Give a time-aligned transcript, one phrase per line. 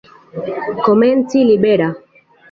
[0.85, 1.87] Komenci libera.